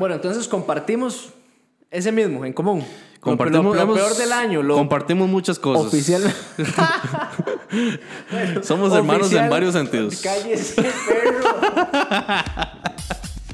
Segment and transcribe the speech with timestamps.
[0.00, 1.28] Bueno, entonces compartimos
[1.90, 2.82] ese mismo, en común.
[3.20, 5.88] Compartimos, lo, peor del año, lo compartimos muchas cosas.
[5.88, 6.22] oficial.
[8.62, 10.22] Somos hermanos Oficial, en varios sentidos.
[10.22, 11.44] Cállese, perro.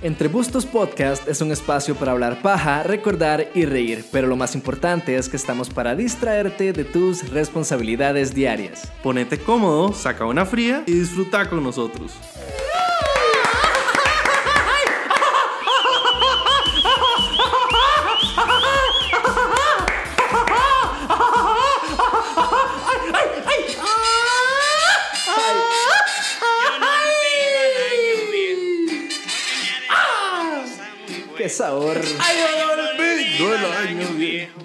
[0.03, 4.55] Entre Bustos Podcast es un espacio para hablar paja, recordar y reír, pero lo más
[4.55, 8.93] importante es que estamos para distraerte de tus responsabilidades diarias.
[9.03, 12.13] Ponete cómodo, saca una fría y disfruta con nosotros.
[31.76, 32.00] ¡Qué sabor!
[32.20, 32.36] ¡Ay,
[32.72, 34.61] olvido el año viejo!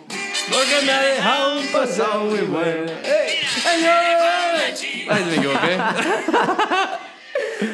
[0.48, 2.90] Porque me ha dejado un pasado muy bueno.
[3.04, 4.74] ¡Ay, ay!
[5.10, 5.78] Ay, me equivoqué.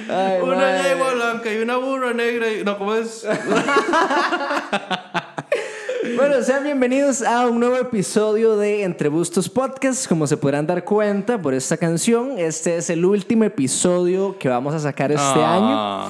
[0.10, 2.52] Ay, Una yegua blanca y una burra negra.
[2.52, 2.64] Y...
[2.64, 3.26] No, ¿cómo es?
[6.16, 10.08] Bueno, sean bienvenidos a un nuevo episodio de Entre Bustos Podcast.
[10.08, 14.74] Como se podrán dar cuenta por esta canción, este es el último episodio que vamos
[14.74, 16.10] a sacar este año.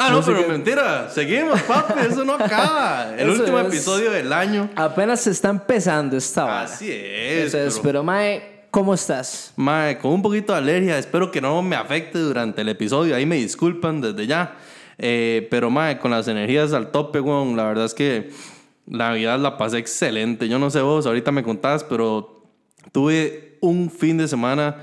[0.00, 0.10] Ah.
[0.10, 1.10] No, No sé pero qué- mentira.
[1.10, 1.92] Seguimos, papi.
[2.10, 3.12] Eso no acaba.
[3.18, 3.66] El último es.
[3.66, 4.70] episodio del año.
[4.76, 6.62] Apenas se está empezando esta hora.
[6.62, 7.52] Así es.
[7.54, 9.52] Entonces, pero- pero Mae, ¿cómo estás?
[9.56, 13.14] Mae, con un poquito de alergia, espero que no me afecte durante el episodio.
[13.14, 14.56] Ahí me disculpan desde ya.
[14.98, 18.30] Eh, pero, Mae, con las energías al tope, weón, la verdad es que
[18.86, 20.48] la Navidad la pasé excelente.
[20.48, 22.44] Yo no sé vos, ahorita me contás, pero
[22.92, 24.76] tuve un fin de semana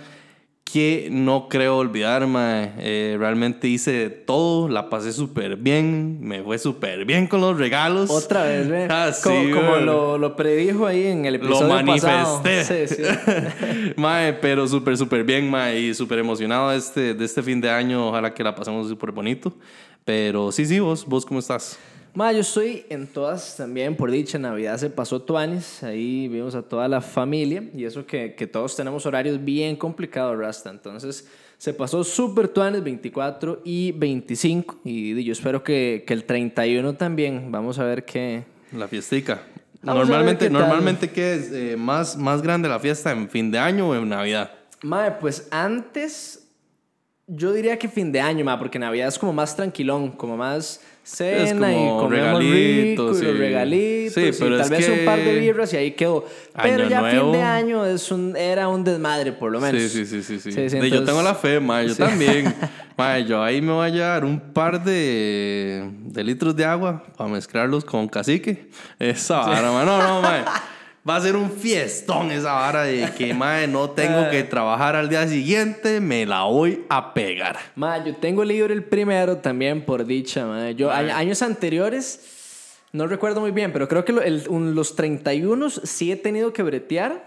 [0.77, 2.71] que no creo olvidar, mae.
[2.77, 8.11] Eh, realmente hice todo, la pasé súper bien, me fue súper bien con los regalos.
[8.11, 8.87] Otra vez, ¿ve?
[8.91, 12.07] Ah, sí, como como lo, lo predijo ahí en el Lo episodio manifesté.
[12.07, 12.41] pasado.
[12.67, 13.93] Sí, sí.
[13.95, 18.09] mae, pero súper, súper bien, mae, y súper emocionado este, de este fin de año.
[18.09, 19.53] Ojalá que la pasemos súper bonito.
[20.05, 21.79] Pero sí, sí, vos, vos cómo estás.
[22.17, 26.63] Ma, yo estoy en todas también, por dicha, Navidad se pasó tuanis, ahí vimos a
[26.63, 30.71] toda la familia y eso que, que todos tenemos horarios bien complicados, Rasta.
[30.71, 31.27] Entonces
[31.59, 37.51] se pasó súper tuanis 24 y 25 y yo espero que, que el 31 también,
[37.51, 38.45] vamos a ver qué...
[38.71, 39.43] La fiestica.
[39.83, 43.59] Vamos Normalmente, qué normalmente ¿qué es eh, más, más grande la fiesta en fin de
[43.59, 44.49] año o en Navidad?
[44.81, 46.47] Mae, pues antes
[47.27, 50.81] yo diría que fin de año, ma, porque Navidad es como más tranquilón, como más
[51.07, 54.89] cena y comemos regalitos rico y los y- regalitos Sí, y pero tal es vez
[54.89, 56.25] un que- par de birras y ahí quedó.
[56.61, 57.31] Pero Año ya fin nuevo.
[57.33, 59.81] de año es un, era un desmadre por lo menos.
[59.81, 60.39] Sí, sí, sí, sí.
[60.39, 60.51] sí.
[60.51, 62.53] Sí, De- yo entonces- tengo la fe, mae, yo también.
[62.97, 67.29] Mae, yo ahí me voy a llevar un par de, de litros de agua para
[67.29, 68.69] mezclarlos con cacique.
[68.97, 69.85] Esa vara, mae.
[69.85, 70.41] No, no, mae.
[71.07, 75.07] Va a ser un fiestón esa vara de que, mae, no tengo que trabajar al
[75.07, 77.57] día siguiente, me la voy a pegar.
[77.75, 80.71] Ma, yo tengo libre el primero también por dicha, ma.
[80.71, 82.37] Yo años anteriores
[82.91, 87.23] no recuerdo muy bien, pero creo que los 31 sí he tenido que bretear,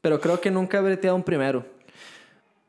[0.00, 1.64] pero creo que nunca he breteado un primero.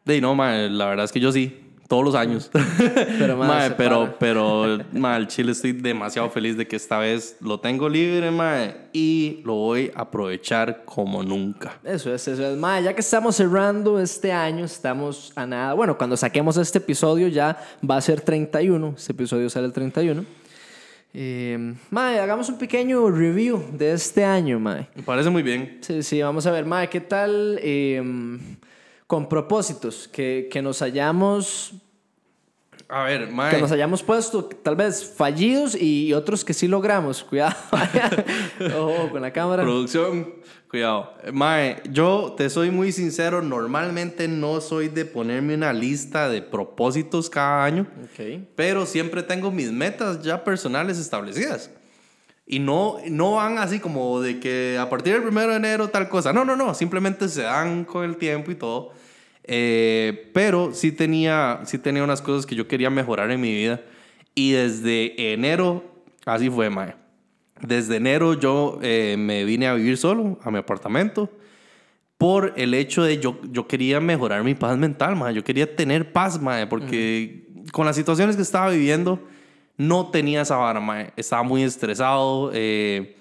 [0.06, 1.62] De no, mae, la verdad es que yo sí,
[1.94, 2.50] todos los años.
[3.20, 7.38] Pero, mae, Mae, pero, pero, mae, al chile estoy demasiado feliz de que esta vez
[7.40, 11.78] lo tengo libre, mae, y lo voy a aprovechar como nunca.
[11.84, 12.58] Eso es, eso es.
[12.58, 15.74] Ma, ya que estamos cerrando este año, estamos a nada.
[15.74, 18.96] Bueno, cuando saquemos este episodio ya va a ser 31.
[18.98, 20.25] Este episodio sale el 31.
[21.14, 24.88] Eh, ma, hagamos un pequeño review de este año, ma.
[24.96, 25.78] Me parece muy bien.
[25.81, 28.02] Sí, sí, vamos a ver, ma, ¿qué tal eh,
[29.13, 31.75] con propósitos que, que nos hayamos
[32.90, 33.53] A ver, mae.
[33.53, 37.24] que nos hayamos puesto tal vez fallidos y otros que sí logramos?
[37.29, 37.56] Cuidado.
[38.75, 39.62] Ojo con la cámara.
[39.62, 40.34] Producción,
[40.68, 41.13] cuidado.
[41.31, 47.30] Mae, yo te soy muy sincero, normalmente no soy de ponerme una lista de propósitos
[47.30, 48.47] cada año, Ok.
[48.56, 51.69] pero siempre tengo mis metas ya personales establecidas.
[52.45, 56.09] Y no, no van así como de que a partir del primero de enero tal
[56.09, 56.34] cosa.
[56.34, 56.74] No, no, no.
[56.74, 58.91] Simplemente se dan con el tiempo y todo.
[59.46, 63.81] Eh, pero sí tenía, sí tenía unas cosas que yo quería mejorar en mi vida.
[64.36, 65.84] Y desde enero,
[66.26, 66.96] así fue, mae.
[67.62, 71.30] Desde enero yo eh, me vine a vivir solo a mi apartamento
[72.18, 75.34] por el hecho de yo, yo quería mejorar mi paz mental, mae.
[75.34, 79.19] Yo quería tener paz, mae, porque con las situaciones que estaba viviendo
[79.78, 81.12] no tenía esa vara, mae.
[81.16, 82.51] Estaba muy estresado.
[82.54, 83.18] Eh,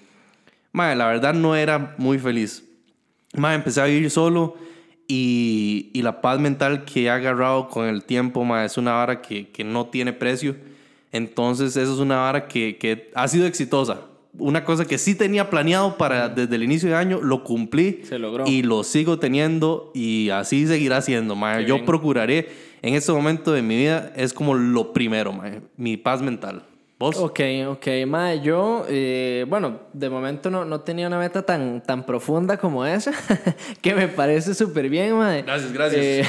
[0.71, 2.63] mae, la verdad no era muy feliz.
[3.35, 4.55] Mae, empecé a vivir solo
[5.15, 9.21] y, y la paz mental que he agarrado con el tiempo, mae, es una vara
[9.21, 10.55] que, que no tiene precio.
[11.11, 14.01] Entonces, eso es una vara que, que ha sido exitosa.
[14.39, 17.99] Una cosa que sí tenía planeado para desde el inicio de año, lo cumplí.
[18.01, 18.45] Se logró.
[18.47, 21.35] Y lo sigo teniendo y así seguirá siendo.
[21.35, 21.85] Qué Yo bien.
[21.85, 22.49] procuraré
[22.81, 26.63] en este momento de mi vida, es como lo primero, mae, mi paz mental.
[27.03, 27.17] ¿Vos?
[27.17, 32.05] Ok, ok, mae, yo, eh, bueno, de momento no, no tenía una meta tan, tan
[32.05, 33.11] profunda como esa,
[33.81, 35.41] que me parece súper bien, mae.
[35.41, 36.01] Gracias, gracias.
[36.01, 36.23] Eh,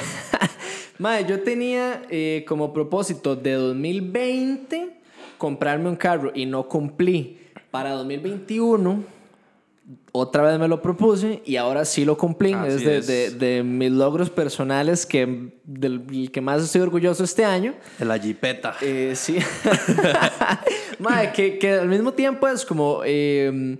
[1.28, 4.96] yo tenía eh, como propósito de 2020
[5.38, 7.38] comprarme un carro y no cumplí.
[7.70, 9.04] Para 2021
[10.12, 12.52] otra vez me lo propuse y ahora sí lo cumplí.
[12.52, 13.06] Así es de, es.
[13.06, 17.74] de- de mis logros personales que, del que más estoy orgulloso este año.
[17.98, 18.76] De la jipeta.
[18.80, 19.38] Eh, sí.
[20.98, 23.78] Mae, que, que al mismo tiempo es como, eh,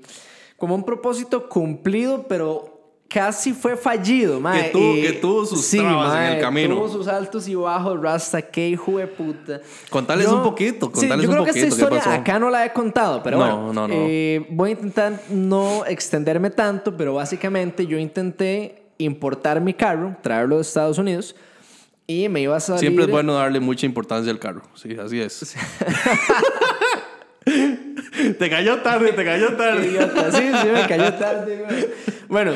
[0.56, 2.73] como un propósito cumplido, pero
[3.14, 4.40] casi fue fallido.
[4.40, 4.64] Mae.
[4.64, 6.74] Que tuvo- Eh, que tuvo sus trabas en el camino.
[6.74, 9.60] Tuvo sus altos y bajos, Rasta, qué hijo de puta.
[9.88, 12.66] Contales un poquito, Sí, contales yo un creo que esta ¿qué historia acá no la
[12.66, 13.72] he contado, pero No, bueno.
[13.72, 13.94] no, no.
[13.96, 20.56] eh, voy a intentar no extenderme tanto, pero básicamente yo intenté importar mi carro, traerlo
[20.56, 21.36] de Estados Unidos.
[22.06, 22.80] Y me iba a salir...
[22.80, 24.62] Siempre es bueno darle mucha importancia al carro.
[24.74, 25.54] Sí, así es.
[28.38, 29.86] te cayó tarde, te cayó tarde.
[29.86, 30.30] idiota.
[30.32, 31.94] Sí, sí, me cayó tarde.
[32.28, 32.52] Bueno,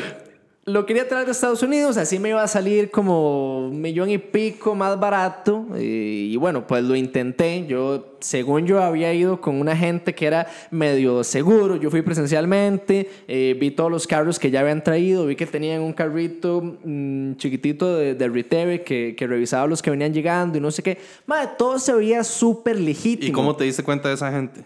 [0.71, 4.17] lo quería traer de Estados Unidos, así me iba a salir como un millón y
[4.17, 5.65] pico más barato.
[5.75, 7.65] eh, Y bueno, pues lo intenté.
[7.67, 11.75] Yo, según yo, había ido con una gente que era medio seguro.
[11.75, 15.81] Yo fui presencialmente, eh, vi todos los carros que ya habían traído, vi que tenían
[15.81, 20.61] un carrito mm, chiquitito de, de Reterre que, que revisaba los que venían llegando y
[20.61, 20.97] no sé qué.
[21.25, 24.61] Madre, todo se veía súper legítimo ¿Y cómo te diste cuenta de esa gente?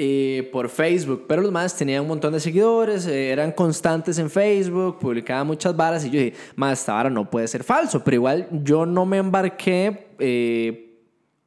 [0.00, 4.30] Eh, por Facebook, pero los más tenían un montón de seguidores, eh, eran constantes en
[4.30, 8.14] Facebook, publicaban muchas varas y yo dije, más esta vara no puede ser falso, pero
[8.14, 10.94] igual yo no me embarqué eh,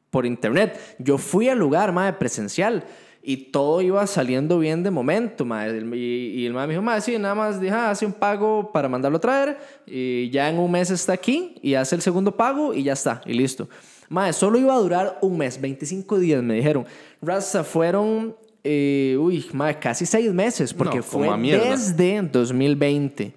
[0.10, 2.84] por internet, yo fui al lugar, más presencial.
[3.24, 5.68] Y todo iba saliendo bien de momento, ma.
[5.68, 8.14] El- Y, y el ma me dijo, ma, sí, nada más dije, ah, hace un
[8.14, 9.58] pago para mandarlo a traer.
[9.86, 13.22] Y ya en un mes está aquí y hace el segundo pago y ya está,
[13.28, 13.70] y listo.
[14.10, 16.86] Mae, solo iba a durar un mes, 25 días, me dijeron.
[17.22, 23.34] Rasta, fueron, eh, uy, mae, casi seis meses, porque No, fue desde 2020.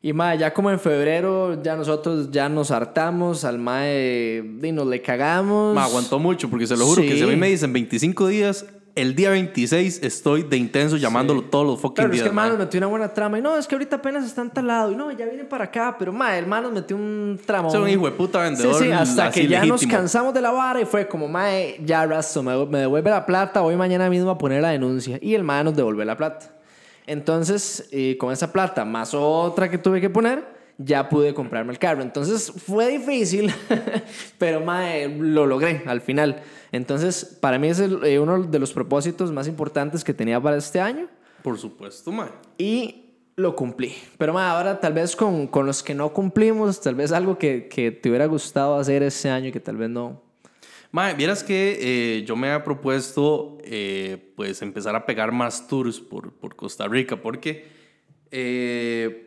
[0.00, 4.86] Y mae, ya como en febrero, ya nosotros ya nos hartamos, al mae, y nos
[4.86, 5.74] le cagamos.
[5.74, 7.36] Me aguantó mucho porque se lo juro que si a mí Sí.
[7.38, 8.64] me dicen 25 días,
[9.00, 12.22] el día 26 estoy de intenso llamándolo todos los fucking Claro, es días.
[12.24, 12.50] que el man mae.
[12.50, 13.38] nos metió una buena trama.
[13.38, 14.92] Y no, es que ahorita apenas está en tal lado.
[14.92, 15.96] Y no, ya viene para acá.
[15.98, 17.68] Pero, ma, el man nos metió un tramo.
[17.68, 19.92] Es un hijo de puta vendedor Sí, sí, hasta que ya nos legítimo.
[19.98, 21.46] cansamos de la vara y fue como, ma,
[21.84, 23.60] ya rasto, me, me devuelve la plata.
[23.60, 25.18] Voy mañana mismo a poner la denuncia.
[25.22, 26.50] Y el man nos devuelve la plata.
[27.06, 30.44] Entonces, eh, con esa plata, más otra que tuve que poner,
[30.76, 32.02] ya pude comprarme el carro.
[32.02, 33.52] Entonces, fue difícil,
[34.38, 36.42] pero ma, eh, lo logré al final.
[36.72, 40.56] Entonces, para mí es el- eh, uno de los propósitos más importantes que tenía para
[40.56, 41.08] este año
[41.42, 42.28] Por supuesto, mae.
[42.58, 43.04] y
[43.36, 43.94] lo cumplí.
[44.18, 47.68] Pero ma, ahora tal vez con, con los que no cumplimos, tal vez algo que,
[47.68, 50.20] que te hubiera gustado hacer ese año y que tal vez no.
[50.90, 51.78] Mae, vieras que
[52.18, 56.88] eh, yo me había propuesto eh, pues empezar a pegar más tours por, por Costa
[56.88, 57.66] Rica porque
[58.30, 59.24] eh,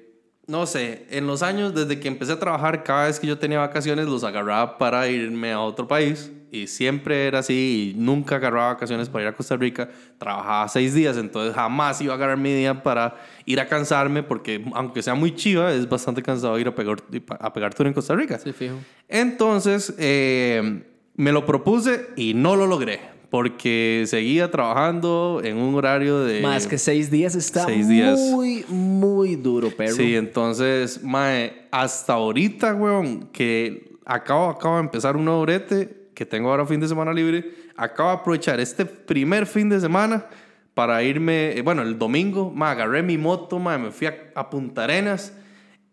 [0.48, 3.60] no sé, en los años desde que empecé a trabajar cada vez que yo tenía
[3.60, 8.74] vacaciones los agarraba para irme a otro país y siempre era así y nunca agarraba
[8.74, 12.54] vacaciones para ir a Costa Rica, trabajaba seis días entonces jamás iba a agarrar mi
[12.54, 13.16] día para
[13.46, 16.98] ir a cansarme porque aunque sea muy chiva es bastante cansado ir a pegar,
[17.40, 18.38] a pegar tour en Costa Rica.
[18.38, 18.76] fijo.
[19.08, 20.84] Entonces, eh,
[21.16, 23.00] me lo propuse y no lo logré.
[23.30, 26.42] Porque seguía trabajando en un horario de...
[26.42, 28.20] Más que seis días está seis días.
[28.20, 29.96] muy, muy duro, perro.
[29.96, 36.26] Sí, entonces, mae, hasta ahorita, weón, que acabo, acabo de empezar un nuevo brete, que
[36.28, 40.28] tengo ahora fin de semana libre, acabo de aprovechar este primer fin de semana
[40.76, 44.48] para irme, eh, bueno, el domingo, mae, agarré mi moto, mae, me fui a, a
[44.48, 45.34] Punta Arenas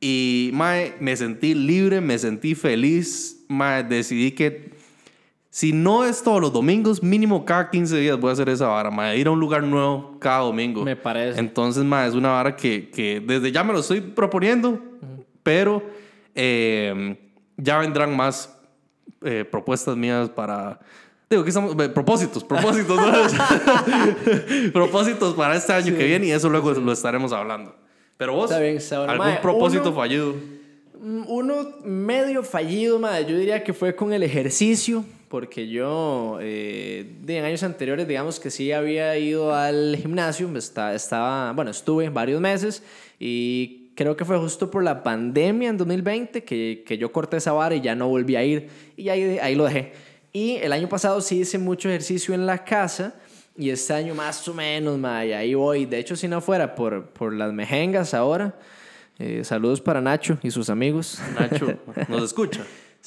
[0.03, 4.75] y, mae, me sentí libre, me sentí feliz, mae, decidí que
[5.49, 8.91] si no es todos los domingos, mínimo cada 15 días voy a hacer esa vara,
[8.91, 10.85] mae, ir a un lugar nuevo cada domingo.
[10.85, 11.41] Me parece.
[11.41, 14.79] Entonces, mae, es una vara que, que desde ya me lo estoy proponiendo,
[15.43, 15.83] pero
[16.35, 17.17] eh,
[17.57, 18.58] ya vendrán más
[19.25, 20.79] eh, propuestas mías para...
[21.31, 21.75] Digo, que estamos...
[21.79, 23.13] eh, propósitos, propósitos, ¿no?
[24.73, 27.75] propósitos para este año que viene y eso luego lo estaremos hablando.
[28.17, 28.79] Pero vos, Está bien.
[29.09, 30.35] ¿algún propósito uno- fallido?
[31.01, 33.25] Mm, Uno medio fallido, madre.
[33.31, 38.41] Yo diría que fue con el ejercicio, porque yo eh, de- en años anteriores, digamos
[38.41, 42.83] que sí había ido al gimnasio, está- estaba, bueno, estuve varios meses
[43.21, 47.51] y creo que fue justo por la pandemia en 2020 que, que yo corté esa
[47.51, 49.93] vara y ya no volví a ir y ahí, ahí lo dejé.
[50.33, 53.17] Y el año pasado sí hice mucho ejercicio en la casa.
[53.57, 55.85] Y este año más o menos, madre, ahí voy.
[55.85, 58.57] De hecho, si no fuera por, por las mejengas ahora,
[59.19, 61.19] eh, saludos para Nacho y sus amigos.
[61.37, 61.67] Nacho,
[62.09, 62.65] ¿nos escucha?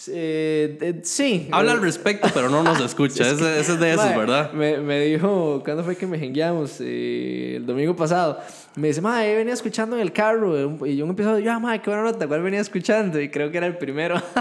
[0.08, 1.48] Eh, eh, sí.
[1.52, 3.24] Habla al respecto, pero no nos escucha.
[3.32, 4.52] Ese, ese es de esos, Mae, ¿verdad?
[4.54, 6.78] Me, me dijo, ¿cuándo fue que me jengueamos?
[6.80, 8.40] Eh, el domingo pasado.
[8.76, 10.86] Me dice, mae, venía escuchando en el carro.
[10.88, 13.20] Y yo empezó, yo, ah, mae, qué buena nota, ¿cuál venía escuchando?
[13.20, 14.16] Y creo que era el primero.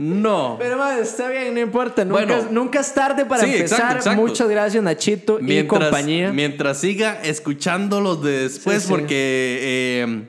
[0.00, 0.54] No.
[0.60, 2.04] Pero, mae, está bien, no importa.
[2.04, 2.36] Nunca, Bueno.
[2.36, 3.78] es- nunca es tarde para Sí, empezar.
[3.80, 4.20] exacto, exacto.
[4.22, 6.32] Muchas gracias, Nachito y mientras, compañía.
[6.32, 8.88] mientras siga escuchando los de después, Sí, sí.
[8.88, 10.28] porque eh,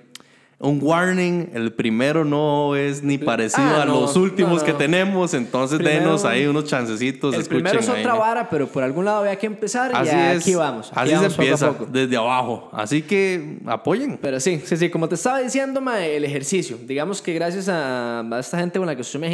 [0.61, 4.73] un warning, el primero no es ni parecido Ah, a no, los últimos no, que
[4.73, 4.77] no.
[4.77, 7.33] tenemos, entonces Primero- denos ahí unos chancecitos.
[7.33, 8.01] el escuchen primero es ahí.
[8.01, 10.41] otra vara, pero por algún lado había que empezar Así y es.
[10.43, 10.89] aquí vamos.
[10.91, 11.85] aquí Así se vamos poco a empieza, poco.
[11.89, 12.69] desde abajo.
[12.73, 14.19] Así que apoyen.
[14.21, 16.77] Pero sí, sí, sí, como te estaba diciendo, mae, el ejercicio.
[16.85, 19.27] Digamos que gracias a, a esta gente con la que estoy me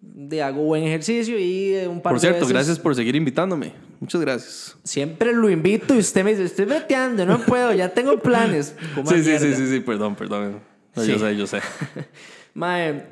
[0.00, 3.16] de hago buen ejercicio y eh, un par Por de cierto, veces- gracias por seguir
[3.16, 3.72] invitándome.
[4.00, 4.76] Muchas gracias.
[4.84, 8.74] Siempre lo invito y usted me dice, estoy breteando, no puedo, ya tengo planes.
[9.08, 10.60] Sí, sí, sí, sí, sí, perdón, perdón.
[10.94, 11.12] No, Sí.
[11.12, 11.60] Yo sé, yo sé.
[12.54, 13.04] Mae,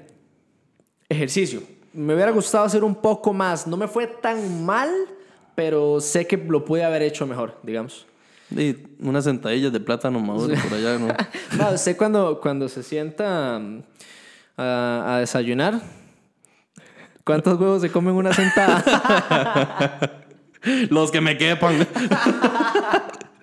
[1.09, 1.63] ejercicio.
[1.93, 3.67] Me hubiera gustado hacer un poco más.
[3.67, 4.91] No me fue tan mal,
[5.55, 8.07] pero sé que lo pude haber hecho mejor, digamos.
[8.51, 11.09] Y unas sentadillas de plátano maduro por allá, ¿no?
[11.59, 13.83] No, usted cuando, cuando se sienta mm,
[14.57, 15.81] a, a desayunar,
[17.23, 20.24] ¿cuántos huevos se comen en una sentada?
[20.91, 21.87] Los que me quepan.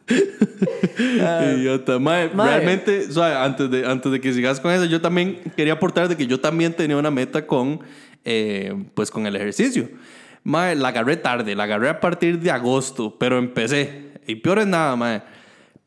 [1.57, 1.99] Idiota.
[1.99, 5.73] Mae, realmente, o sea, antes de, antes de que sigas con eso, yo también quería
[5.73, 7.81] aportar de que yo también tenía una meta con,
[8.25, 9.89] eh, pues, con el ejercicio.
[10.43, 14.11] Mae, la agarré tarde, la agarré a partir de agosto, pero empecé.
[14.27, 15.21] Y peor es nada, mae.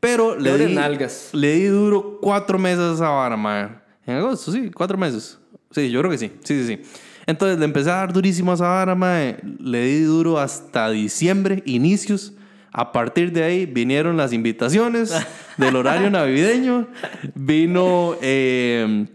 [0.00, 1.30] Pero le Peor di, nalgas.
[1.32, 3.68] le di duro cuatro meses a esa vara, mae.
[4.06, 5.38] En agosto, sí, cuatro meses.
[5.70, 6.30] Sí, yo creo que sí.
[6.44, 6.82] Sí, sí, sí.
[7.26, 9.38] Entonces le empecé a dar durísimo a esa vara, mae.
[9.58, 12.32] Le di duro hasta diciembre, inicios.
[12.70, 15.14] A partir de ahí vinieron las invitaciones
[15.56, 16.88] del horario navideño.
[17.34, 19.06] Vino eh,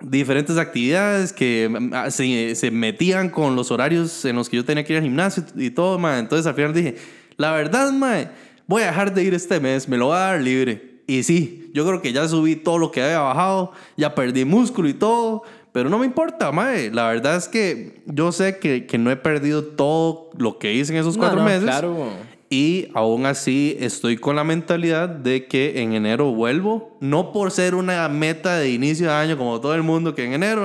[0.00, 4.84] diferentes actividades que mm, se, se metían con los horarios en los que yo tenía
[4.84, 6.18] que ir al gimnasio y todo, mae.
[6.18, 6.96] Entonces al final dije,
[7.36, 8.28] la verdad, mae,
[8.66, 10.94] voy a dejar de ir este mes, me lo voy a dar libre.
[11.06, 14.88] Y sí, yo creo que ya subí todo lo que había bajado, ya perdí músculo
[14.88, 15.42] y todo,
[15.74, 16.92] pero no me importa, mae.
[16.92, 20.92] La verdad es que yo sé que, que no he perdido todo lo que hice
[20.92, 21.64] en esos No, cuatro no, meses.
[21.64, 22.10] Claro.
[22.48, 27.74] Y aún así estoy con la mentalidad de que en enero vuelvo, no por ser
[27.74, 30.62] una meta de inicio de año como todo el mundo, que en enero...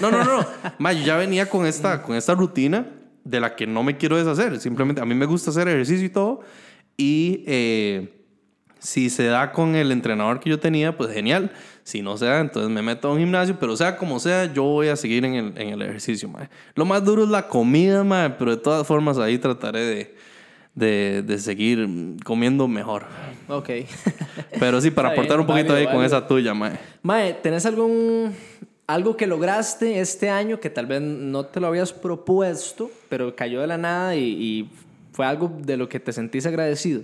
[0.00, 0.46] No, no, no.
[0.78, 2.86] Ma, yo ya venía con esta, con esta rutina
[3.24, 4.60] de la que no me quiero deshacer.
[4.60, 6.42] Simplemente a mí me gusta hacer ejercicio y todo.
[6.96, 8.24] Y eh,
[8.78, 11.50] si se da con el entrenador que yo tenía, pues genial.
[11.84, 13.56] Si no se da, entonces me meto a un gimnasio.
[13.60, 16.48] Pero sea como sea, yo voy a seguir en el, en el ejercicio, mae.
[16.74, 20.14] Lo más duro es la comida, mae, pero de todas formas ahí trataré de,
[20.74, 21.86] de, de seguir
[22.24, 23.04] comiendo mejor.
[23.48, 23.68] Ok.
[24.58, 26.78] Pero sí, para aportar un poquito válido, ahí con esa tuya, mae.
[27.02, 28.34] Mae, ¿tenés algún
[28.86, 33.60] algo que lograste este año que tal vez no te lo habías propuesto, pero cayó
[33.60, 34.70] de la nada y, y
[35.12, 37.02] fue algo de lo que te sentís agradecido?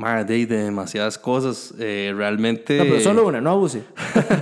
[0.00, 1.74] Mae, de, de demasiadas cosas.
[1.78, 2.78] eh, realmente...
[2.78, 3.82] No, pero solo una, no abuse.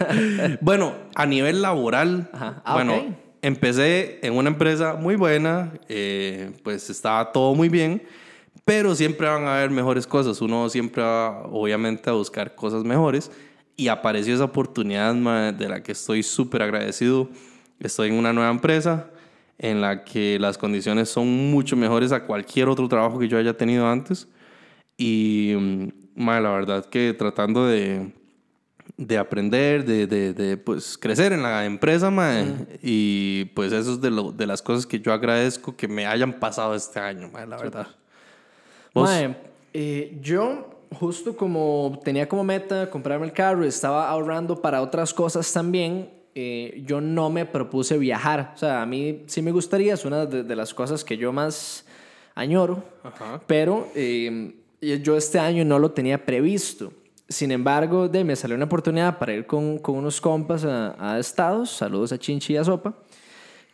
[0.60, 2.62] bueno, a nivel laboral, Ajá.
[2.64, 3.02] Ah, bueno, ok.
[3.42, 8.04] empecé en una empresa muy buena, eh, pues estaba todo muy bien,
[8.64, 10.40] pero siempre van a haber mejores cosas.
[10.40, 13.32] Uno siempre va, obviamente, a buscar cosas mejores.
[13.76, 17.30] Y apareció esa oportunidad ma, de la que estoy súper agradecido.
[17.80, 19.10] Estoy en una nueva empresa
[19.58, 23.56] en la que las condiciones son mucho mejores a cualquier otro trabajo que yo haya
[23.56, 24.28] tenido antes.
[24.98, 28.12] Y mm, ma, la verdad que tratando de,
[28.96, 32.66] de aprender, de, de, de, pues, crecer en la empresa, mae.
[32.82, 36.34] Y pues eso es de, lo- de las cosas que yo agradezco que me hayan
[36.40, 37.86] pasado este año, mae, la verdad.
[38.92, 39.08] ¿Vos?
[39.08, 39.36] Mae,
[39.72, 45.14] eh, yo justo como tenía como meta comprarme el carro y estaba ahorrando para otras
[45.14, 48.52] cosas también, eh, yo no me propuse viajar.
[48.54, 51.32] O sea, a mí sí me gustaría, es una de, de las cosas que yo
[51.32, 51.84] más
[52.34, 53.40] añoro, Ajá.
[53.46, 56.92] pero eh, yo este año no lo tenía previsto.
[57.28, 61.18] Sin embargo, de, me salió una oportunidad para ir con, con unos compas a, a
[61.18, 61.70] Estados.
[61.70, 62.94] Saludos a Chinchi y a Sopa.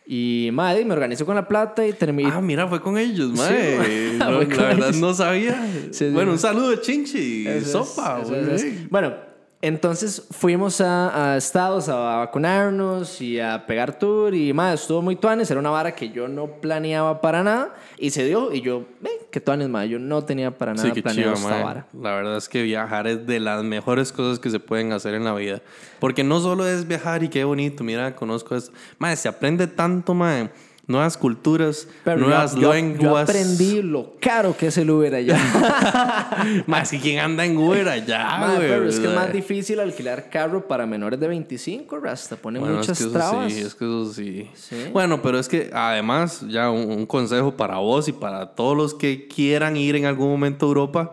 [0.07, 2.29] Y, madre, me organizo con la plata y terminé.
[2.31, 4.13] Ah, mira, fue con ellos, mae.
[4.17, 4.97] No, la verdad ellos.
[4.97, 5.67] no sabía.
[5.91, 6.09] Sí, sí.
[6.09, 8.89] bueno, un saludo de Chinchi y Sopa, es, es.
[8.89, 9.13] Bueno,
[9.61, 15.15] entonces fuimos a, a Estados a vacunarnos y a pegar tour y más, estuvo muy
[15.15, 18.85] tuanes, era una vara que yo no planeaba para nada y se dio y yo,
[19.01, 21.87] ve, que tuanes, más, yo no tenía para nada Sí, planeado chiva, esta vara.
[21.93, 25.23] La verdad es que viajar es de las mejores cosas que se pueden hacer en
[25.23, 25.61] la vida.
[25.99, 28.71] Porque no solo es viajar y qué bonito, mira, conozco esto.
[28.97, 30.49] Mae, se aprende tanto, mae.
[30.87, 33.27] Nuevas culturas, Pero yo- nuevas yo, yo lenguas.
[33.29, 35.37] aprendí lo caro que es el Uber allá.
[36.67, 38.67] Más que quién anda en Uber allá, güey.
[38.69, 42.35] pero es que es más difícil alquilar carro para menores de 25, Rasta.
[42.35, 43.51] Pone Bueno, muchas es que trabas.
[43.53, 44.49] sí, es que eso sí.
[44.53, 44.75] Sí.
[44.93, 48.93] Bueno, pero es que además, ya un, un consejo para vos y para todos los
[48.93, 51.11] que quieran ir en algún momento a Europa,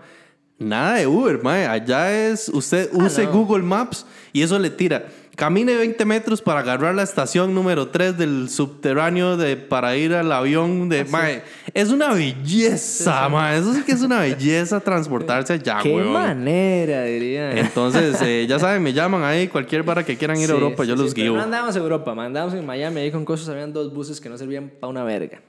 [0.59, 1.67] nada de Uber, mae.
[1.67, 3.33] Allá es, usted use Ah, no.
[3.33, 5.07] Google Maps y eso le tira.
[5.35, 10.31] Camine 20 metros para agarrar la estación número 3 del subterráneo de, para ir al
[10.31, 11.07] avión de...
[11.07, 13.59] mae, es una belleza, mae.
[13.59, 16.13] Eso sí que es una belleza transportarse allá, Qué weón.
[16.13, 17.53] manera, diría.
[17.53, 20.95] Entonces, eh, ya saben, me llaman ahí, cualquier vara que quieran ir a Europa, yo
[20.97, 21.35] los guío.
[21.35, 24.37] No andábamos a Europa, andábamos en Miami ahí con cosas, habían dos buses que no
[24.37, 25.41] servían para una verga.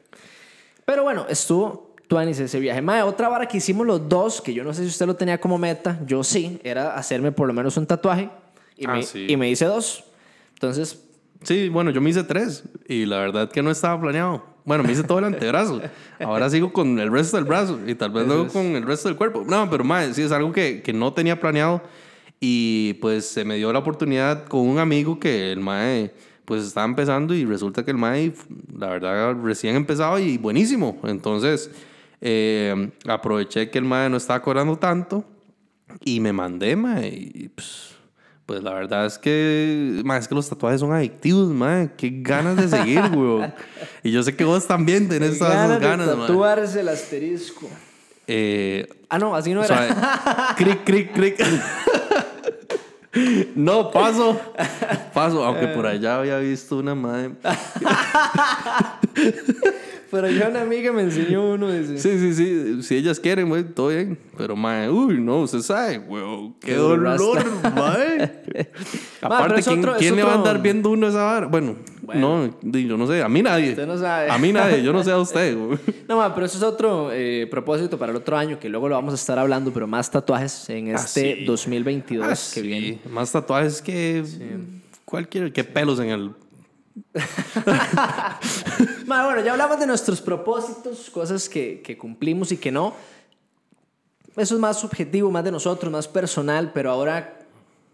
[0.86, 2.82] Pero bueno, estuvo tuanis ese viaje.
[2.82, 5.42] Mae, otra vara que hicimos los dos, que yo no sé si usted lo tenía
[5.42, 8.30] como meta, yo sí, era hacerme por lo menos un tatuaje.
[8.78, 9.26] Y, Ah, me, sí.
[9.30, 10.04] y me hice dos.
[10.54, 11.00] Entonces,
[11.44, 14.46] Sí, bueno, yo me hice tres y la verdad que no estaba planeado.
[14.64, 15.82] Bueno, me hice todo el antebrazo.
[16.22, 19.18] Ahora sigo con el resto del brazo y tal vez luego con el resto del
[19.18, 19.44] cuerpo.
[19.46, 21.82] No, pero mae, sí es algo que, que no tenía planeado
[22.40, 26.14] y pues se me dio la oportunidad con un amigo que el mae
[26.46, 28.32] pues estaba empezando y resulta que el mae,
[28.78, 30.98] la verdad, recién empezado y buenísimo.
[31.04, 31.72] Entonces
[32.22, 35.26] eh, aproveché que el mae no estaba cobrando tanto
[36.06, 37.93] y me mandé, mae, y pues...
[38.54, 41.88] Pues la verdad es que, ma, es que los tatuajes son adictivos, ma.
[41.98, 43.52] Qué ganas de seguir, güey.
[44.04, 47.68] Y yo sé que vos también tenés todas esas ganas, de tatuarse el asterisco.
[48.28, 49.76] Eh, Ah, no, así no o era.
[49.88, 51.44] sea, cric, cric, cric.
[53.56, 54.40] No, paso.
[55.16, 57.32] Paso, aunque por allá había visto una madre.
[60.14, 61.72] Pero yo una amiga me enseñó uno.
[61.72, 62.84] Dice, Sí, sí, sí.
[62.84, 64.18] Si ellas quieren, güey, todo bien.
[64.38, 66.24] Pero, mae, uy, no, usted sabe, güey.
[66.62, 67.20] Qué Qué dolor,
[67.76, 68.42] mae.
[69.22, 71.48] Aparte, ¿quién, otro- quién le va a andar viendo uno esa vara?
[71.48, 71.76] Bueno,
[72.14, 73.24] no, yo no sé.
[73.24, 73.72] A mí nadie.
[73.72, 74.30] Usted no sabe.
[74.30, 74.84] A mí nadie.
[74.84, 75.80] Yo no sé a usted, güey.
[76.08, 78.96] No, ma, pero eso es otro eh, propósito para el otro año, que luego lo
[78.96, 81.46] vamos a estar hablando, pero más tatuajes en Ah, este sí.
[81.46, 82.62] 2022 Ah, que sí.
[82.62, 83.00] viene.
[83.10, 84.24] Más tatuajes que
[85.06, 85.52] cualquier...
[85.54, 86.32] Que pelos en el...
[89.06, 92.94] Bueno, ya hablamos de nuestros propósitos, cosas que, que cumplimos y que no.
[94.36, 97.40] Eso es más subjetivo, más de nosotros, más personal, pero ahora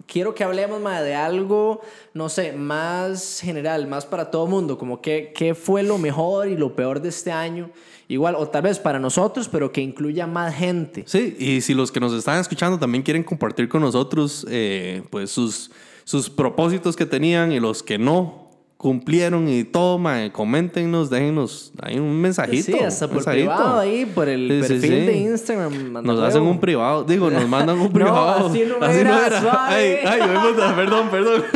[0.06, 1.82] quiero que hablemos ma, de algo,
[2.14, 6.76] no sé, más general, más para todo mundo, como qué fue lo mejor y lo
[6.76, 7.70] peor de este año.
[8.08, 11.04] Igual, o tal vez para nosotros, pero que incluya más gente.
[11.06, 15.30] Sí, y si los que nos están escuchando también quieren compartir con nosotros eh, pues
[15.30, 15.70] sus,
[16.06, 18.49] sus propósitos que tenían y los que no
[18.80, 22.72] cumplieron y todo, mae, coméntenos, déjenos ahí un mensajito.
[22.78, 23.50] Sí, hasta un por mensajito.
[23.52, 25.06] privado ahí, por el Sí, perfil sí.
[25.06, 25.92] de Instagram.
[25.92, 26.24] Nos huevo.
[26.24, 28.48] hacen un privado, digo, nos mandan un No, privado.
[28.48, 29.68] así no era, suave.
[29.76, 31.44] Ay, ay, ay, perdón, perdón.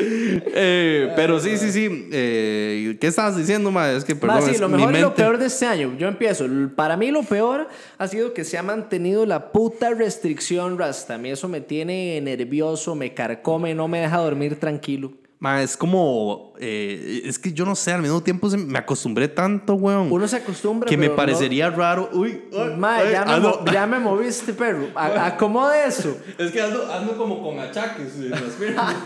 [0.00, 2.08] Eh, pero sí, sí, sí.
[2.12, 3.90] Eh, ¿Qué estabas diciendo, ma?
[3.90, 4.42] Es que perdón.
[4.42, 5.92] sí, es lo mi mejor y lo mente- peor de este año.
[5.98, 6.46] Yo empiezo.
[6.76, 7.66] Para mí lo peor
[7.98, 11.14] ha sido que se ha mantenido la puta restricción, Rasta.
[11.16, 15.12] A mí eso me tiene nervioso, me carcome, no me deja dormir tranquilo.
[15.40, 16.52] Ma, es como.
[16.58, 20.10] eh, es que yo no sé, al mismo tiempo se- me acostumbré tanto, weón.
[20.10, 22.10] Uno se acostumbra, que me no- parecería raro.
[22.12, 24.88] Uy, ay, Ma, ay, ya, me ando- ya me moviste, perro.
[24.96, 26.16] A- Acomode eso.
[26.38, 28.96] Es que ando, ando como con achaques en las piernas.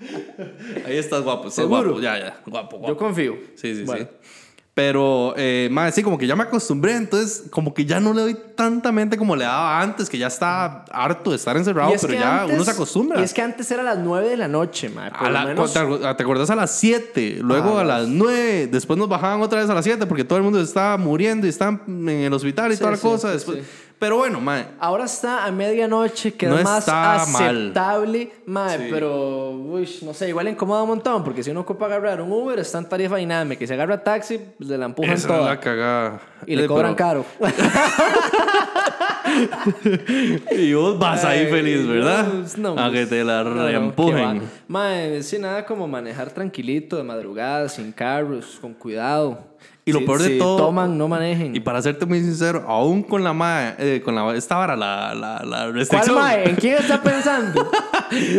[0.86, 1.82] Ahí estás guapo, estás ¿Seguro?
[1.90, 2.00] guapo.
[2.00, 2.88] Ya, ya, guapo, guapo.
[2.92, 3.36] Yo confío.
[3.56, 4.04] Sí, sí, Bueno.
[4.04, 4.28] sí.
[4.74, 8.22] Pero, eh, madre, sí, como que ya me acostumbré, entonces como que ya no le
[8.22, 12.00] doy tanta mente como le daba antes, que ya estaba harto de estar encerrado, es
[12.02, 13.20] pero ya antes- uno se acostumbra.
[13.20, 15.10] Y es que antes era a las 9 de la noche, ma.
[15.10, 17.38] Por A lo la- menos- ¿te, acu- ¿Te acuerdas a las 7?
[17.40, 18.66] Luego Ah, a las- las 9.
[18.66, 21.50] Después nos bajaban otra vez a las 7 porque todo el mundo estaba muriendo y
[21.50, 23.30] estaban en el hospital y Sí, toda la sí, cosa.
[23.30, 23.64] Después, sí.
[23.98, 24.66] Pero bueno, madre.
[24.80, 27.70] Ahora está a medianoche, que No es más está mal.
[27.72, 28.84] aceptable, mae, Sí.
[28.90, 32.58] pero uy, no sé, igual incomoda un montón, porque si uno ocupa agarrar un Uber,
[32.58, 35.48] está en tarifa dinámica, y si agarra taxi, pues, le la empujan Esa es toda.
[35.50, 36.20] la cagada.
[36.46, 37.24] Y le Eh, cobran pero- caro.
[40.52, 42.26] Y vos vas ahí feliz, ¿verdad?
[42.30, 44.42] pues, no, a que pues, te la no, no, reempujen.
[44.68, 49.52] Mae, sí, nada como manejar tranquilito de madrugada, sin carros, con cuidado.
[49.86, 51.54] Y lo Si- peor de si todo- toman, no manejen.
[51.54, 55.14] Y para serte muy sincero, aún con la mae, eh, con la esta vara, la,
[55.14, 56.16] la, la ¿Cuál restricción.
[56.18, 56.48] mae?
[56.48, 57.70] ¿En quién está pensando?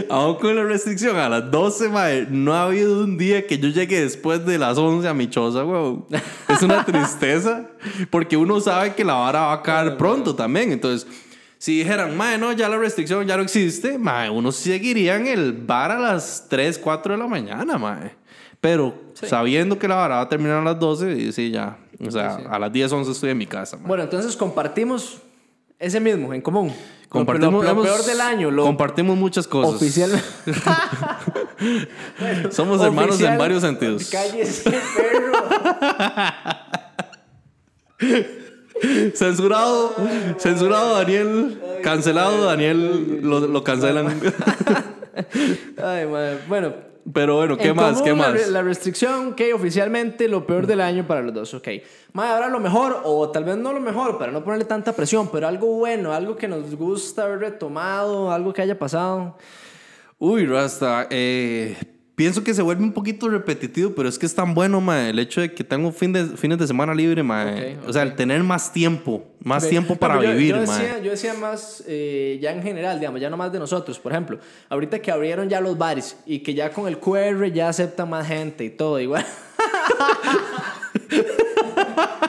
[0.10, 3.70] Aún con la restricción a las 12, mae, no ha habido un día que yo
[3.70, 6.06] llegue después de las 11 a mi choza, weón.
[6.50, 7.68] Es una tristeza
[8.10, 10.72] porque uno sabe que la vara va a caer pronto también.
[10.72, 11.08] Entonces,
[11.66, 15.52] si dijeran, mae, no, ya la restricción ya no existe, mae, uno seguiría en el
[15.52, 18.12] bar a las 3, 4 de la mañana, mae.
[18.62, 21.78] Pero sabiendo que la vara va a terminar a las 12, y sí, ya.
[22.06, 23.88] O sea, a las 10, 11 estoy en mi casa, mae.
[23.88, 25.18] bueno, entonces compartimos
[25.80, 26.68] ese mismo, en común.
[26.68, 29.74] Lo- Compartimos, lo, lo hemos- peor del año, lo compartimos muchas cosas.
[29.76, 30.12] oficial.
[32.52, 34.08] Somos hermanos en varios sentidos.
[34.12, 35.34] Cállese, perro.
[39.14, 39.96] Censurado,
[40.38, 44.08] censurado Daniel, cancelado Daniel, lo, lo cancelan.
[45.82, 46.40] Ay, madre.
[46.48, 46.74] Bueno.
[47.14, 48.02] Pero bueno, ¿qué en más?
[48.02, 48.34] ¿Qué la más?
[48.34, 51.68] re- La, restricción, ok, oficialmente lo peor del año para los dos, ok.
[52.14, 55.30] Madre, ahora lo mejor, o tal vez no lo mejor, para no ponerle tanta presión,
[55.32, 59.38] pero algo bueno, algo que nos gusta haber retomado, algo que haya pasado.
[60.18, 61.78] Uy, Rasta, eh,
[62.16, 65.20] pienso que se vuelve un poquito repetitivo, pero es que es tan bueno, mae, el
[65.20, 67.76] hecho de que tengo fin de, fines de semana libre, mae.
[67.78, 70.82] Ok, O sea, el tener más tiempo, más tiempo para yo- vivir, yo, mae.
[70.82, 74.00] decía, yo decía más eh, ya en general, digamos, ya no más de nosotros.
[74.00, 77.70] Por ejemplo, ahorita que abrieron ya los bares y que ya con el QR ya
[77.70, 79.26] acepta más gente y todo, igual.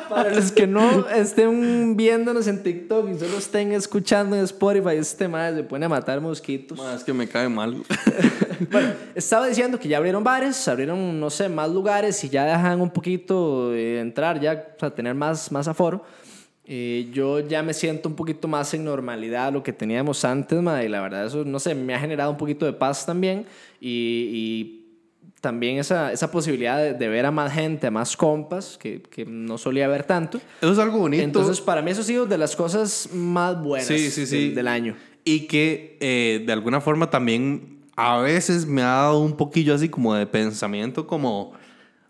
[0.09, 5.29] Para los que no estén viéndonos en TikTok y solo estén escuchando en Spotify, este
[5.29, 6.79] madre se pone a matar mosquitos.
[6.79, 7.83] Mae, es que me cae mal.
[8.71, 12.81] Bueno, estaba diciendo que ya abrieron bares, abrieron, no sé, más lugares y ya dejan
[12.81, 16.03] un poquito entrar, ya, o sea, tener más, más aforo.
[16.65, 20.61] Eh, yo ya me siento un poquito más en normalidad a lo que teníamos antes,
[20.61, 23.47] ma, y la verdad eso, no sé, me ha generado un poquito de paz también
[23.81, 24.76] y, y
[25.47, 29.25] también esa, esa posibilidad de, de ver a más gente, a más compas, que, que
[29.25, 30.41] no solía ver tanto.
[30.61, 31.23] Eso es algo bonito.
[31.23, 34.47] Entonces, para mí eso ha sido de las cosas más buenas Sí, sí, sí.
[34.47, 34.97] Del, del año.
[35.23, 39.89] Y que eh, de alguna forma también a veces me ha dado un poquillo así
[39.89, 41.53] como de pensamiento como,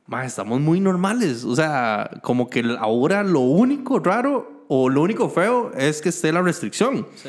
[0.06, 1.44] "Ma, estamos muy normales.
[1.44, 6.32] O sea, como que ahora lo único raro o lo único feo es que esté
[6.32, 7.06] la restricción.
[7.16, 7.28] Sí.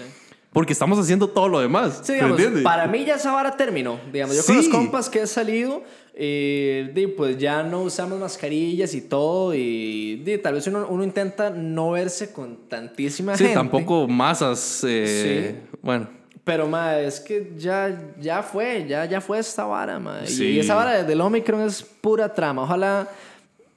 [0.58, 2.00] Porque estamos haciendo todo lo demás.
[2.02, 2.64] Sí, ¿me digamos, entiendes?
[2.64, 4.00] para mí ya esa vara terminó.
[4.12, 4.62] Digamos, yo con Sí.
[4.64, 5.84] los compas que he salido,
[6.16, 9.54] eh, pues ya no usamos mascarillas y todo.
[9.54, 13.54] Y di, tal vez uno, uno intenta no verse con tantísima Sí, gente.
[13.56, 14.84] tampoco masas.
[14.88, 16.10] eh, Bueno,
[16.44, 20.22] Pero, ma, es que ya, ya fue, ya, ya fue esta vara, ma.
[20.24, 20.46] Y- Sí.
[20.54, 22.64] Y esa vara del Omicron es pura trama.
[22.64, 23.08] Ojalá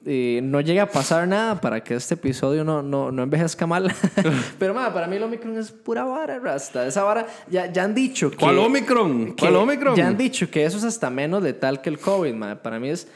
[0.05, 3.93] eh, no llegue a pasar nada para que este episodio no, no, no envejezca mal.
[4.59, 6.87] Pero, ma, para mí el Omicron es pura vara, Rasta.
[6.87, 8.37] Esa vara, ya, ya han dicho que...
[8.37, 9.27] ¿cuál Omicron?
[9.35, 9.95] que ¿Cuál Omicron?
[9.95, 12.55] Ya han dicho que eso es hasta menos letal que el COVID, ma.
[12.55, 13.07] Para mí es,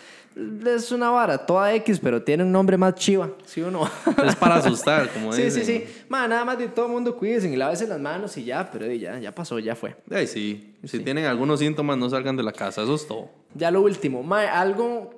[0.68, 3.90] es una vara toda X, pero tiene un nombre más chiva, ¿sí o no?
[4.24, 5.66] Es para asustar, como Sí, dicen.
[5.66, 6.04] sí, sí.
[6.08, 8.86] Ma, nada más de todo el mundo cuídense y lávese las manos y ya, pero
[8.92, 9.96] ya, ya pasó, ya fue.
[10.12, 10.76] Ay, sí.
[10.84, 12.84] Si tienen algunos síntomas, no salgan de la casa.
[12.84, 13.30] Eso es todo.
[13.56, 15.15] Ya lo último, ma, algo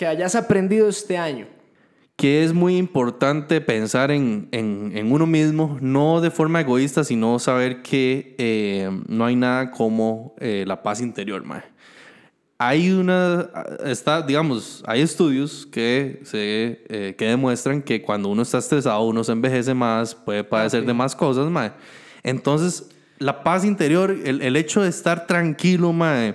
[0.00, 1.46] que hayas aprendido este año.
[2.16, 7.38] que es muy importante pensar en, en- en uno mismo, no de forma egoísta, sino
[7.38, 11.62] saber que eh, no hay nada como eh, la paz interior, mae.
[12.58, 13.48] Hay una,
[13.86, 19.24] está, digamos, hay estudios que, se, eh, que demuestran que cuando uno está estresado, uno
[19.24, 21.72] se envejece más, puede padecer de más cosas, mae.
[22.22, 26.34] Entonces, la paz interior, el, el hecho de estar tranquilo, mae,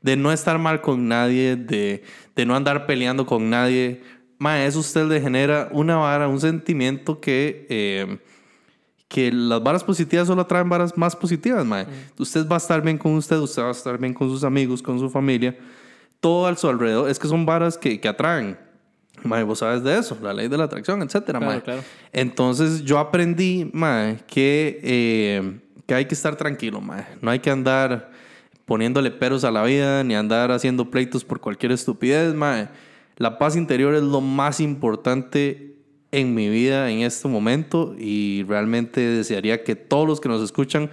[0.00, 2.02] de no estar mal con nadie, de,
[2.38, 4.00] de no andar peleando con nadie,
[4.38, 7.66] mae, eso a usted le genera una vara, un sentimiento que...
[7.68, 8.18] eh,
[9.08, 11.86] que las varas positivas solo atraen varas más positivas, mae.
[12.18, 14.82] Usted va a estar bien con usted, usted va a estar bien con sus amigos,
[14.82, 15.56] con su familia.
[16.20, 17.08] Todo a su alrededor.
[17.08, 18.58] Es que son varas que, que atraen.
[19.24, 21.62] Mae, vos sabes de eso, la ley de la atracción, etcétera, Claro, mae.
[21.62, 21.82] claro.
[22.12, 27.06] Entonces yo aprendí, mae, que, eh, que hay que estar tranquilo, mae.
[27.22, 28.10] No hay que andar
[28.68, 32.68] poniéndole peros a la vida, ni andar haciendo pleitos por cualquier estupidez, mae.
[33.16, 35.74] La paz interior es lo más importante
[36.12, 40.90] en mi vida en este momento y realmente desearía que todos los que nos escuchan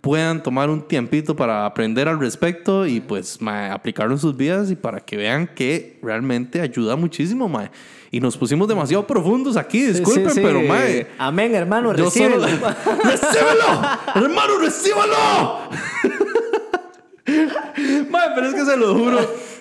[0.00, 4.72] puedan tomar un tiempito para aprender al respecto y pues mae, aplicarlo en sus vidas
[4.72, 7.70] y para que vean que realmente ayuda muchísimo, mae.
[8.10, 10.66] Y nos pusimos demasiado profundos aquí, disculpen, Sí, sí, pero sí.
[10.66, 11.06] mae.
[11.18, 12.36] Amén, hermano, Yo solo...
[12.40, 12.46] recíbelo.
[13.04, 13.82] ¡Recíbelo!
[14.16, 15.58] ¡Hermano, recíbalo!
[17.26, 19.18] mae, pero es que se lo juro,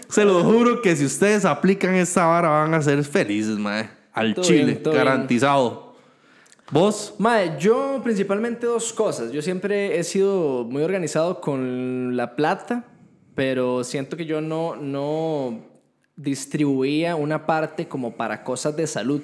[0.08, 3.89] se lo juro que si ustedes aplican esta vara van a ser felices, mae.
[4.13, 5.06] Al Todo chile, bien, todo bien.
[5.06, 5.95] garantizado.
[6.71, 7.13] ¿Vos?
[7.17, 9.32] Mae, yo principalmente dos cosas.
[9.32, 12.86] Yo siempre he sido muy organizado con la plata,
[13.36, 15.60] pero siento que yo no, no
[16.15, 19.21] distribuía una parte como para cosas de salud.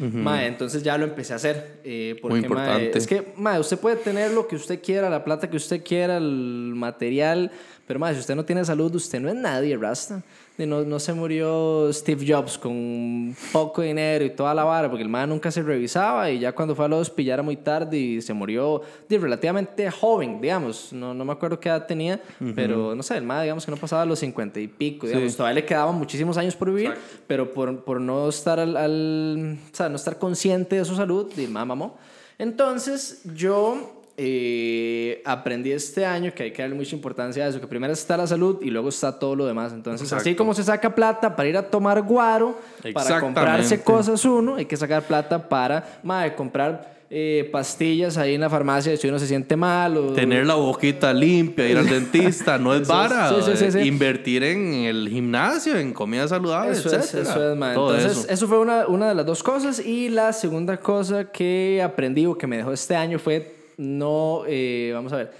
[0.00, 1.80] Mae, entonces ya lo empecé a hacer.
[1.84, 2.86] eh, porque, Muy importante.
[2.86, 5.82] mae, es que, mae, usted puede tener lo que usted quiera, la plata que usted
[5.84, 7.50] quiera, el material,
[7.86, 10.22] pero, mae, si usted no tiene salud, usted no es nadie, Rasta.
[10.66, 15.08] No, no se murió Steve Jobs con poco dinero y toda la vara, porque el
[15.08, 18.32] man nunca se revisaba y ya cuando fue a los pillara muy tarde y se
[18.34, 20.92] murió di, relativamente joven, digamos.
[20.92, 22.20] No, no me acuerdo qué edad tenía,
[22.54, 25.30] pero no sé, el man, digamos que no pasaba los 50 y pico, digamos.
[25.32, 25.36] Sí.
[25.36, 26.92] Todavía le quedaban muchísimos años por vivir,
[27.26, 31.30] pero por, por no estar al, al- o sea, no estar consciente de su salud,
[31.36, 31.96] el man mamó.
[32.38, 37.66] Entonces, yo eh, aprendí este año que hay que darle mucha importancia a eso, que
[37.66, 39.72] primero está la salud y luego está todo lo demás.
[39.72, 42.60] Entonces, así como se saca plata para ir a tomar guaro,
[42.92, 48.42] para comprarse cosas uno, hay que sacar plata para, madre, comprar eh, pastillas ahí en
[48.42, 50.12] la farmacia si uno se siente mal o...
[50.12, 53.30] Tener la boquita limpia, ir al dentista, no es vara.
[53.30, 53.78] sí, sí, sí, sí.
[53.88, 57.70] Invertir en el gimnasio, en comida saludable, Eso es, eso es, man.
[57.70, 58.26] Entonces, eso.
[58.28, 58.46] eso.
[58.46, 59.80] fue una, una de las dos cosas.
[59.80, 64.90] Y la segunda cosa que aprendí o que me dejó este año fue no, eh,
[64.92, 65.32] vamos a ver,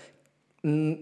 [0.62, 0.92] mm,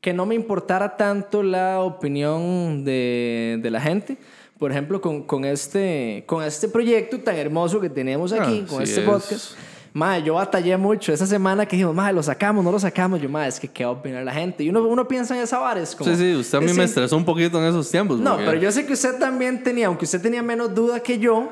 [0.00, 4.16] que no me importara tanto la opinión de, de la gente.
[4.58, 8.78] Por ejemplo, con, con, este, con este proyecto tan hermoso que tenemos aquí, Ah, con
[8.84, 9.06] sí este es.
[9.06, 9.52] podcast.
[9.92, 13.20] Madre, yo batallé mucho esa semana que dijimos, madre, lo sacamos, no lo sacamos.
[13.20, 14.62] Yo, madre, es que qué va a opinar la gente.
[14.64, 16.10] Y uno, uno piensa en esa vara, es como...
[16.10, 18.18] Sí, sí, usted a mí es me estresó un poquito en esos tiempos.
[18.20, 21.18] no, porque- pero yo sé que usted también tenía, aunque usted tenía menos duda que
[21.20, 21.50] yo,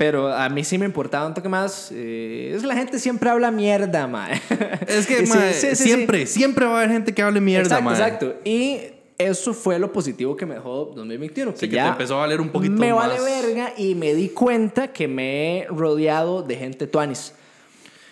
[0.00, 1.90] pero a mí sí me importaba un toque más.
[1.92, 4.40] eh, es la gente siempre habla mierda, mae.
[4.88, 5.84] Es que, mae, sí, sí, sí.
[5.84, 7.94] siempre, siempre va a haber gente que hable mierda, Exacto, mae.
[7.94, 8.34] exacto.
[8.42, 8.78] Y
[9.18, 11.50] eso fue lo positivo que me dejó 2021.
[11.52, 13.08] Sí, que que ya te empezó a valer un poquito Me más.
[13.08, 17.34] vale verga y me di cuenta que me he rodeado de gente tuanis.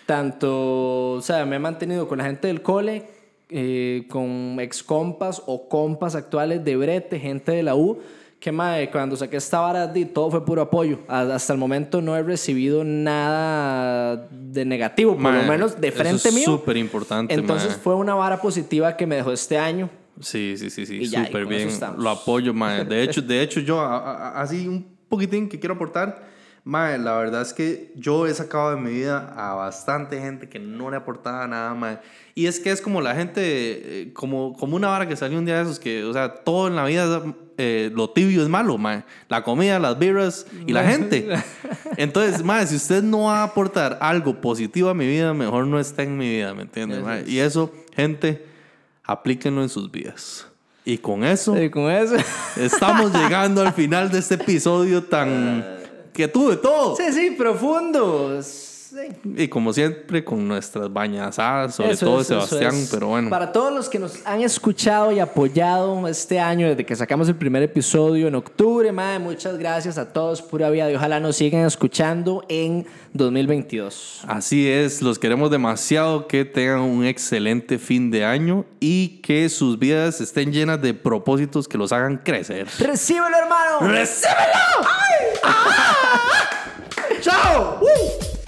[0.05, 3.03] Tanto, o sea, me he mantenido con la gente del cole,
[3.49, 7.99] eh, con ex compas o compas actuales de brete, gente de la U,
[8.39, 10.99] que mae, cuando saqué esta vara, todo fue puro apoyo.
[11.07, 15.97] Hasta el momento no he recibido nada de negativo, por Mae, lo menos de eso
[15.97, 16.45] frente es mío.
[16.45, 17.79] súper importante, Entonces mae.
[17.79, 19.89] fue una vara positiva que me dejó este año.
[20.21, 21.69] Sí, sí, sí, sí, súper eso bien.
[21.97, 22.83] Lo apoyo, mae.
[22.85, 26.27] De hecho, de hecho yo, a- a- así un poquitín que quiero aportar,
[26.69, 30.59] mae, la verdad es que yo he sacado de mi vida a bastante gente que
[30.59, 31.97] no le aportaba nada, mae.
[32.35, 35.45] Y es que es como la gente, eh, como, como una vara que salió un
[35.45, 37.23] día de esos, que, o sea, todo en la vida,
[37.57, 39.03] eh, lo tibio es malo, mae.
[39.29, 41.27] La comida, las birras y la gente.
[41.97, 45.79] Entonces, mae, si usted no va a aportar algo positivo a mi vida, mejor no
[45.79, 47.23] está en mi vida, ¿me entiendes, mae?
[47.27, 48.45] Y eso, gente,
[49.03, 50.45] aplíquenlo en sus vidas.
[50.85, 52.15] Y con eso, Y con eso.
[52.55, 55.78] estamos llegando al final de este episodio tan...
[56.19, 56.97] que tuve todo.
[56.97, 58.41] Sí, sí, profundo.
[58.89, 59.07] Sí.
[59.37, 62.89] Y como siempre, con nuestras bañazadas, sobre Eso todo es, Sebastián, es.
[62.91, 63.29] pero bueno.
[63.29, 67.35] Para todos los que nos han escuchado y apoyado este año, desde que sacamos el
[67.35, 71.67] primer episodio en octubre, madre, muchas gracias a todos, pura vida, y ojalá nos sigan
[71.67, 74.21] escuchando en 2022.
[74.27, 79.77] Así es, los queremos demasiado, que tengan un excelente fin de año y que sus
[79.77, 82.67] vidas estén llenas de propósitos que los hagan crecer.
[82.79, 83.87] ¡Recíbelo, hermano!
[83.87, 84.33] ¡Recíbelo!
[87.21, 87.79] ¡Chao!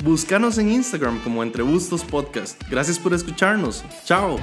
[0.04, 2.60] Búscanos en Instagram como Entre Bustos Podcast.
[2.70, 3.84] Gracias por escucharnos.
[4.04, 4.38] ¡Chao!